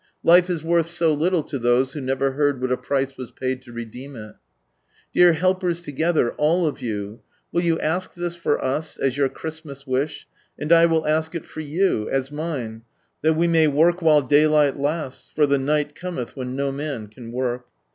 [0.23, 3.61] Life is worth so little to those who never heard what a price was paid
[3.61, 4.33] to redeem it.
[5.13, 7.19] Dear helpers together, all of you,
[7.51, 10.27] will you ask this for us, as your Christmas wish,
[10.57, 12.81] and I will ask for it for you, as mine—
[13.21, 17.31] that we may work while daylight lasts; for the night cometh when no man can
[17.31, 17.67] work.